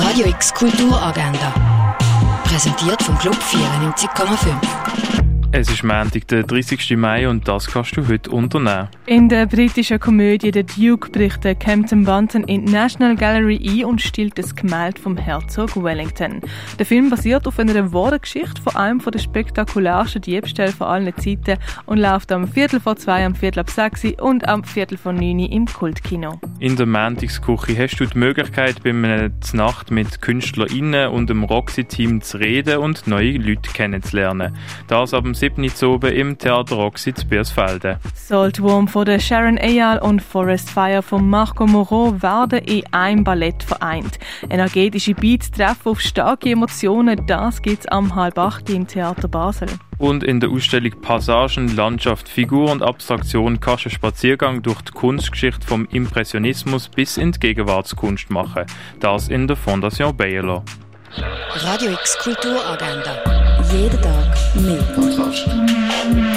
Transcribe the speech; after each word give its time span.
Radio 0.00 0.26
X 0.26 0.54
Kulturagenda. 0.54 1.52
Präsentiert 2.44 3.02
vom 3.02 3.18
Club 3.18 3.34
94,5. 3.34 4.54
Es 5.50 5.68
ist 5.70 5.82
Montag, 5.82 6.28
der 6.28 6.44
30. 6.44 6.96
Mai 6.96 7.28
und 7.28 7.48
das 7.48 7.66
kannst 7.66 7.96
du 7.96 8.06
heute 8.06 8.30
unternehmen. 8.30 8.88
In 9.06 9.28
der 9.28 9.46
britischen 9.46 9.98
Komödie 9.98 10.52
The 10.52 10.62
Duke 10.62 11.10
bricht 11.10 11.42
der 11.42 11.54
Campton 11.54 12.04
Bunton 12.04 12.44
in 12.44 12.66
die 12.66 12.72
National 12.72 13.16
Gallery 13.16 13.58
ein 13.58 13.86
und 13.86 14.00
stiehlt 14.00 14.38
das 14.38 14.54
Gemälde 14.54 15.00
vom 15.00 15.16
Herzog 15.16 15.82
Wellington. 15.82 16.42
Der 16.78 16.86
Film 16.86 17.10
basiert 17.10 17.46
auf 17.46 17.58
einer 17.58 17.92
wahren 17.92 18.20
Geschichte 18.20 18.62
von 18.62 18.76
einem 18.76 19.00
der 19.00 19.18
spektakulärsten 19.18 20.22
Diebstähle 20.22 20.72
von 20.72 20.86
allen 20.86 21.16
Zeiten 21.16 21.58
und 21.86 21.98
läuft 21.98 22.30
am 22.30 22.46
Viertel 22.46 22.78
vor 22.78 22.96
zwei, 22.96 23.26
am 23.26 23.34
Viertel 23.34 23.60
ab 23.60 23.70
sechs 23.70 24.04
und 24.20 24.46
am 24.46 24.64
Viertel 24.64 24.96
vor 24.96 25.12
neun 25.12 25.40
im 25.40 25.66
Kultkino. 25.66 26.38
In 26.60 26.74
der 26.74 26.86
Montagsküche 26.86 27.80
hast 27.80 28.00
du 28.00 28.04
die 28.04 28.18
Möglichkeit, 28.18 28.82
bei 28.82 28.90
einer 28.90 29.30
Nacht 29.52 29.92
mit 29.92 30.20
KünstlerInnen 30.20 31.08
und 31.10 31.30
dem 31.30 31.44
Roxy-Team 31.44 32.20
zu 32.20 32.38
reden 32.38 32.78
und 32.78 33.06
neue 33.06 33.38
Leute 33.38 33.70
kennenzulernen. 33.72 34.56
Das 34.88 35.14
ab 35.14 35.22
dem 35.22 35.34
7. 35.34 35.70
oben 35.84 36.12
im 36.12 36.36
Theater 36.36 36.74
Roxy 36.74 37.14
zu 37.14 37.28
Biersfelden. 37.28 37.98
Saltworm 38.12 38.88
von 38.88 39.04
der 39.04 39.20
Sharon 39.20 39.56
Eyal 39.56 40.00
und 40.00 40.20
Forest 40.20 40.68
Fire 40.68 41.02
von 41.02 41.30
Marco 41.30 41.64
Moreau 41.64 42.20
werden 42.20 42.58
in 42.64 42.82
einem 42.92 43.22
Ballett 43.22 43.62
vereint. 43.62 44.18
Energetische 44.50 45.14
Beats 45.14 45.52
treffen 45.52 45.90
auf 45.90 46.00
starke 46.00 46.50
Emotionen, 46.50 47.24
das 47.28 47.62
gibt's 47.62 47.86
am 47.86 48.16
halb 48.16 48.36
acht 48.36 48.68
im 48.68 48.84
Theater 48.84 49.28
Basel. 49.28 49.68
Und 49.98 50.22
in 50.22 50.38
der 50.38 50.50
Ausstellung 50.50 51.00
Passagen, 51.00 51.74
Landschaft, 51.74 52.28
Figur 52.28 52.70
und 52.70 52.82
Abstraktion 52.82 53.58
kannst 53.58 53.84
du 53.84 53.88
einen 53.88 53.94
Spaziergang 53.94 54.62
durch 54.62 54.80
die 54.82 54.92
Kunstgeschichte 54.92 55.66
vom 55.66 55.86
Impressionismus 55.90 56.88
bis 56.88 57.16
in 57.16 57.32
die 57.32 57.40
Gegenwartskunst 57.40 58.30
machen. 58.30 58.64
Das 59.00 59.28
in 59.28 59.48
der 59.48 59.56
Fondation 59.56 60.16
Bayerlo. 60.16 60.62
Radio 61.54 61.90
X 61.92 62.16
Kulturagenda. 62.18 63.22
Jeden 63.72 64.00
Tag 64.00 64.36
mehr. 64.54 66.27